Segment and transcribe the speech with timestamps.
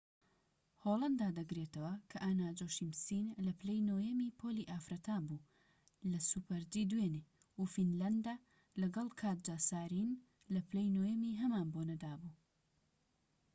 [0.83, 5.47] هۆلەندا دەگرێتەوە کە ئانا جۆشیمسین لە پلەی نۆیەمی پۆلی ئافرەتان بوو
[6.11, 7.21] لە سوپەر جی دوێنێ
[7.59, 8.35] و فینلەندە
[8.81, 10.21] لەگەڵ کاتجا سارینین
[10.53, 12.33] لە پلەی نۆیەمی هەمان بۆنەدا بوو